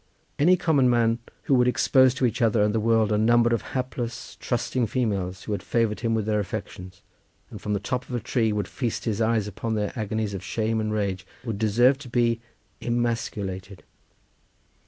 [0.39, 3.61] Any common man who would expose to each other and the world a number of
[3.77, 7.03] hapless, trusting females who had favoured him with their affections,
[7.51, 10.43] and from the top of a tree would feast his eyes upon their agonies of
[10.43, 12.41] shame and rage would deserve to be...
[12.81, 13.83] emasculated.